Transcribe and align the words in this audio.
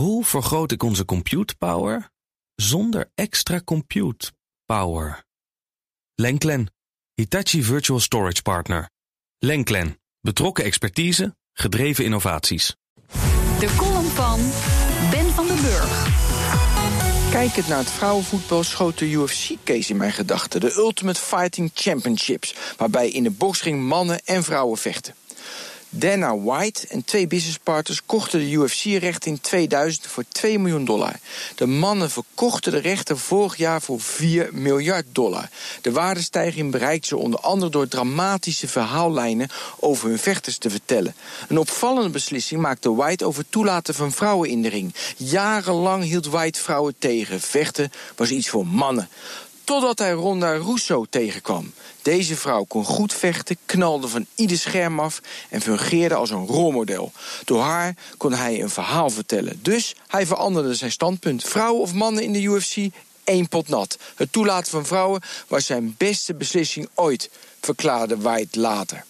Hoe 0.00 0.24
vergroot 0.24 0.72
ik 0.72 0.82
onze 0.82 1.04
compute 1.04 1.56
power 1.56 2.10
zonder 2.54 3.10
extra 3.14 3.60
compute 3.64 4.32
power? 4.64 5.24
Lenklen, 6.14 6.72
Hitachi 7.14 7.62
Virtual 7.62 8.00
Storage 8.00 8.42
Partner. 8.42 8.90
Lenklen, 9.38 10.00
betrokken 10.20 10.64
expertise, 10.64 11.36
gedreven 11.52 12.04
innovaties. 12.04 12.76
De 13.58 13.74
column 13.76 14.08
van 14.08 14.40
Ben 15.10 15.30
van 15.32 15.46
den 15.46 15.60
Burg. 15.62 16.08
Kijkend 17.30 17.68
naar 17.68 17.78
het 17.78 17.90
vrouwenvoetbal 17.90 18.62
schoot 18.62 18.98
de 18.98 19.10
UFC-case 19.10 19.90
in 19.90 19.96
mijn 19.96 20.12
gedachten. 20.12 20.60
De 20.60 20.74
Ultimate 20.76 21.20
Fighting 21.20 21.70
Championships, 21.74 22.54
waarbij 22.76 23.10
in 23.10 23.22
de 23.22 23.30
boksring 23.30 23.80
mannen 23.80 24.24
en 24.24 24.44
vrouwen 24.44 24.78
vechten. 24.78 25.14
Dana 25.92 26.38
White 26.38 26.86
en 26.88 27.04
twee 27.04 27.26
businesspartners 27.26 28.02
kochten 28.06 28.38
de 28.38 28.50
UFC-rechten 28.50 29.30
in 29.30 29.40
2000 29.40 30.06
voor 30.06 30.24
2 30.28 30.58
miljoen 30.58 30.84
dollar. 30.84 31.14
De 31.54 31.66
mannen 31.66 32.10
verkochten 32.10 32.72
de 32.72 32.78
rechten 32.78 33.18
vorig 33.18 33.56
jaar 33.56 33.82
voor 33.82 34.00
4 34.00 34.48
miljard 34.52 35.06
dollar. 35.12 35.48
De 35.80 35.92
waardestijging 35.92 36.70
bereikte 36.70 37.06
ze 37.06 37.16
onder 37.16 37.40
andere 37.40 37.70
door 37.70 37.88
dramatische 37.88 38.68
verhaallijnen 38.68 39.48
over 39.78 40.08
hun 40.08 40.18
vechters 40.18 40.58
te 40.58 40.70
vertellen. 40.70 41.14
Een 41.48 41.58
opvallende 41.58 42.10
beslissing 42.10 42.60
maakte 42.60 42.94
White 42.94 43.24
over 43.24 43.44
toelaten 43.48 43.94
van 43.94 44.12
vrouwen 44.12 44.48
in 44.48 44.62
de 44.62 44.68
ring. 44.68 44.94
Jarenlang 45.16 46.04
hield 46.04 46.26
White 46.26 46.60
vrouwen 46.60 46.94
tegen. 46.98 47.40
Vechten 47.40 47.92
was 48.16 48.30
iets 48.30 48.48
voor 48.48 48.66
mannen. 48.66 49.08
Totdat 49.70 49.98
hij 49.98 50.12
Ronda 50.12 50.56
Rousseau 50.56 51.06
tegenkwam. 51.10 51.72
Deze 52.02 52.36
vrouw 52.36 52.64
kon 52.64 52.84
goed 52.84 53.14
vechten, 53.14 53.56
knalde 53.66 54.08
van 54.08 54.26
ieder 54.34 54.58
scherm 54.58 55.00
af 55.00 55.20
en 55.48 55.60
fungeerde 55.60 56.14
als 56.14 56.30
een 56.30 56.46
rolmodel. 56.46 57.12
Door 57.44 57.62
haar 57.62 57.94
kon 58.16 58.32
hij 58.32 58.62
een 58.62 58.70
verhaal 58.70 59.10
vertellen. 59.10 59.58
Dus 59.62 59.94
hij 60.06 60.26
veranderde 60.26 60.74
zijn 60.74 60.90
standpunt. 60.90 61.44
Vrouwen 61.44 61.82
of 61.82 61.92
mannen 61.92 62.22
in 62.22 62.32
de 62.32 62.42
UFC, 62.42 62.76
één 63.24 63.48
pot 63.48 63.68
nat. 63.68 63.98
Het 64.14 64.32
toelaten 64.32 64.70
van 64.70 64.86
vrouwen 64.86 65.22
was 65.48 65.66
zijn 65.66 65.94
beste 65.98 66.34
beslissing 66.34 66.88
ooit, 66.94 67.30
verklaarde 67.60 68.16
White 68.16 68.60
later. 68.60 69.04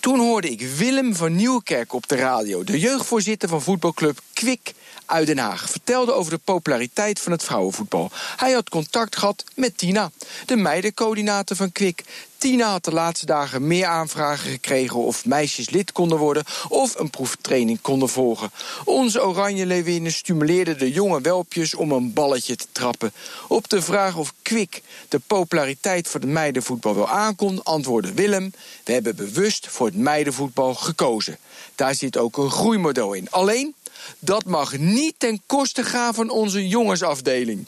Toen 0.00 0.18
hoorde 0.18 0.50
ik 0.50 0.60
Willem 0.60 1.16
van 1.16 1.36
Nieuwkerk 1.36 1.92
op 1.92 2.08
de 2.08 2.16
radio, 2.16 2.64
de 2.64 2.78
jeugdvoorzitter 2.78 3.48
van 3.48 3.62
voetbalclub 3.62 4.20
Kwik 4.32 4.74
uit 5.06 5.26
Den 5.26 5.38
Haag. 5.38 5.70
Vertelde 5.70 6.12
over 6.12 6.30
de 6.32 6.40
populariteit 6.44 7.20
van 7.20 7.32
het 7.32 7.44
vrouwenvoetbal. 7.44 8.10
Hij 8.36 8.52
had 8.52 8.68
contact 8.68 9.16
gehad 9.16 9.44
met 9.54 9.78
Tina, 9.78 10.10
de 10.46 10.56
meidencoördinator 10.56 11.56
van 11.56 11.72
Kwik. 11.72 12.04
Tina 12.38 12.70
had 12.70 12.84
de 12.84 12.92
laatste 12.92 13.26
dagen 13.26 13.66
meer 13.66 13.86
aanvragen 13.86 14.50
gekregen 14.50 14.96
of 14.96 15.24
meisjes 15.24 15.70
lid 15.70 15.92
konden 15.92 16.18
worden 16.18 16.44
of 16.68 16.98
een 16.98 17.10
proeftraining 17.10 17.80
konden 17.80 18.08
volgen. 18.08 18.50
Onze 18.84 19.26
Oranje 19.26 19.66
Leeuwinnen 19.66 20.12
stimuleerden 20.12 20.78
de 20.78 20.92
jonge 20.92 21.20
welpjes 21.20 21.74
om 21.74 21.92
een 21.92 22.12
balletje 22.12 22.56
te 22.56 22.66
trappen. 22.72 23.12
Op 23.48 23.68
de 23.68 23.82
vraag 23.82 24.16
of 24.16 24.32
Kwik 24.42 24.82
de 25.08 25.18
populariteit 25.26 26.08
voor 26.08 26.20
het 26.20 26.28
meidenvoetbal 26.28 26.94
wel 26.94 27.08
aankon, 27.08 27.62
antwoordde 27.62 28.12
Willem: 28.12 28.52
We 28.84 28.92
hebben 28.92 29.16
bewust 29.16 29.66
voor 29.70 29.86
het 29.86 29.96
meidenvoetbal 29.96 30.74
gekozen. 30.74 31.38
Daar 31.74 31.94
zit 31.94 32.16
ook 32.16 32.36
een 32.36 32.50
groeimodel 32.50 33.12
in. 33.12 33.30
Alleen, 33.30 33.74
dat 34.18 34.44
mag 34.44 34.78
niet 34.78 35.14
ten 35.18 35.40
koste 35.46 35.82
gaan 35.82 36.14
van 36.14 36.30
onze 36.30 36.68
jongensafdeling. 36.68 37.66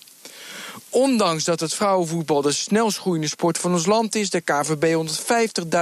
Ondanks 0.91 1.45
dat 1.45 1.61
het 1.61 1.75
vrouwenvoetbal 1.75 2.43
de 2.43 2.53
snelst 2.53 2.99
groeiende 2.99 3.29
sport 3.29 3.59
van 3.59 3.73
ons 3.73 3.87
land 3.87 4.15
is, 4.15 4.31
de 4.31 4.41
KVB 4.41 4.95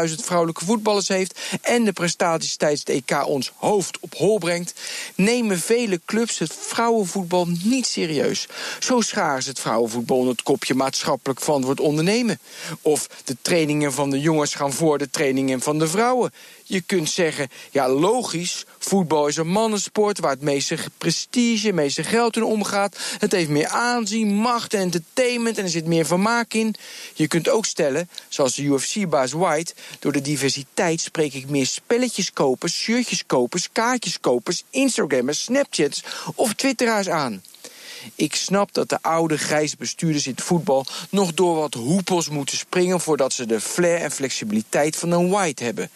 150.000 0.08 0.14
vrouwelijke 0.24 0.64
voetballers 0.64 1.08
heeft 1.08 1.40
en 1.62 1.84
de 1.84 1.92
prestaties 1.92 2.56
tijdens 2.56 2.80
het 2.80 2.88
EK 2.88 3.26
ons 3.26 3.52
hoofd 3.56 3.98
op 4.00 4.14
hol 4.14 4.38
brengt, 4.38 4.74
nemen 5.14 5.58
vele 5.58 6.00
clubs 6.04 6.38
het 6.38 6.54
vrouwenvoetbal 6.58 7.46
niet 7.62 7.86
serieus. 7.86 8.48
Zo 8.78 9.00
ze 9.00 9.18
het 9.44 9.60
vrouwenvoetbal 9.60 10.16
onder 10.16 10.32
het 10.32 10.42
kopje 10.42 10.74
maatschappelijk 10.74 11.40
verantwoord 11.40 11.80
ondernemen. 11.80 12.38
Of 12.82 13.08
de 13.24 13.36
trainingen 13.42 13.92
van 13.92 14.10
de 14.10 14.20
jongens 14.20 14.54
gaan 14.54 14.72
voor 14.72 14.98
de 14.98 15.10
trainingen 15.10 15.60
van 15.60 15.78
de 15.78 15.88
vrouwen. 15.88 16.32
Je 16.64 16.80
kunt 16.80 17.10
zeggen, 17.10 17.48
ja 17.70 17.88
logisch, 17.88 18.64
voetbal 18.78 19.26
is 19.26 19.36
een 19.36 19.48
mannensport 19.48 20.18
waar 20.20 20.30
het 20.30 20.42
meeste 20.42 20.76
prestige, 20.98 21.72
meeste 21.72 22.04
geld 22.04 22.36
in 22.36 22.42
omgaat. 22.42 22.98
Het 23.18 23.32
heeft 23.32 23.48
meer 23.48 23.68
aanzien, 23.68 24.34
macht 24.34 24.74
en 24.74 24.90
entertainment 24.98 25.58
en 25.58 25.64
er 25.64 25.70
zit 25.70 25.86
meer 25.86 26.06
vermaak 26.06 26.52
in. 26.52 26.74
Je 27.14 27.28
kunt 27.28 27.48
ook 27.48 27.66
stellen, 27.66 28.08
zoals 28.28 28.54
de 28.54 28.62
UFC-baas 28.62 29.32
White, 29.32 29.74
door 29.98 30.12
de 30.12 30.20
diversiteit 30.20 31.00
spreek 31.00 31.34
ik 31.34 31.48
meer 31.48 31.66
spelletjeskopers, 31.66 32.74
shirtjeskopers, 32.74 33.68
kaartjeskopers, 33.72 34.64
Instagrammers, 34.70 35.42
Snapchats 35.42 36.02
of 36.34 36.54
Twitteraars 36.54 37.08
aan. 37.08 37.42
Ik 38.14 38.34
snap 38.34 38.72
dat 38.72 38.88
de 38.88 38.98
oude 39.02 39.38
grijze 39.38 39.76
bestuurders 39.78 40.26
in 40.26 40.32
het 40.32 40.42
voetbal 40.42 40.86
nog 41.10 41.34
door 41.34 41.56
wat 41.56 41.74
hoepels 41.74 42.28
moeten 42.28 42.56
springen 42.56 43.00
voordat 43.00 43.32
ze 43.32 43.46
de 43.46 43.60
flair 43.60 44.00
en 44.00 44.10
flexibiliteit 44.10 44.96
van 44.96 45.10
een 45.10 45.30
White 45.30 45.64
hebben. 45.64 45.90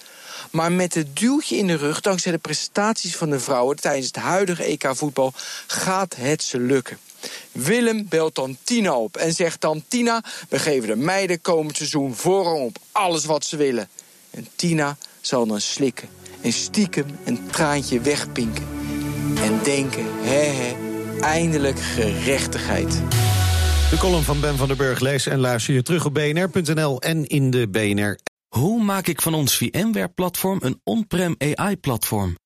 Maar 0.50 0.72
met 0.72 0.94
het 0.94 1.16
duwtje 1.16 1.56
in 1.56 1.66
de 1.66 1.76
rug, 1.76 2.00
dankzij 2.00 2.32
de 2.32 2.38
prestaties 2.38 3.16
van 3.16 3.30
de 3.30 3.40
vrouwen 3.40 3.76
tijdens 3.76 4.06
het 4.06 4.16
huidige 4.16 4.62
EK-voetbal, 4.62 5.32
gaat 5.66 6.16
het 6.16 6.42
ze 6.42 6.58
lukken. 6.58 6.98
Willem 7.53 8.06
belt 8.09 8.34
dan 8.34 8.56
Tina 8.62 8.97
op 8.97 9.16
en 9.16 9.33
zegt 9.33 9.60
dan: 9.60 9.83
Tina, 9.88 10.25
we 10.49 10.59
geven 10.59 10.88
de 10.88 10.97
meiden 10.97 11.41
komend 11.41 11.77
seizoen 11.77 12.15
voorrang 12.15 12.60
op 12.60 12.77
alles 12.93 13.25
wat 13.25 13.44
ze 13.44 13.56
willen. 13.56 13.88
En 14.31 14.49
Tina 14.56 14.97
zal 15.21 15.47
dan 15.47 15.61
slikken 15.61 16.09
en 16.41 16.53
stiekem 16.53 17.06
een 17.25 17.47
traantje 17.50 18.00
wegpinken. 18.00 18.66
En 19.37 19.61
denken: 19.62 20.06
hè 20.21 20.44
hè, 20.44 20.77
eindelijk 21.21 21.78
gerechtigheid. 21.78 23.00
De 23.91 23.99
column 23.99 24.25
van 24.25 24.41
Ben 24.41 24.56
van 24.56 24.69
den 24.69 24.77
Burg 24.77 25.00
lees 25.00 25.27
en 25.27 25.38
luister 25.38 25.75
je 25.75 25.82
terug 25.82 26.05
op 26.05 26.15
bnr.nl 26.15 27.00
en 27.00 27.27
in 27.27 27.50
de 27.50 27.69
BNR 27.69 28.19
hoe 28.53 28.82
maak 28.82 29.06
ik 29.06 29.22
van 29.22 29.34
ons 29.34 29.56
VMware-platform 29.56 30.59
een 30.62 30.81
on-prem 30.84 31.34
AI-platform? 31.38 32.37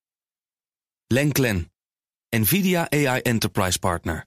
Lenklen, 1.07 1.73
NVIDIA 2.37 2.91
AI 2.91 3.21
Enterprise 3.21 3.79
Partner. 3.79 4.27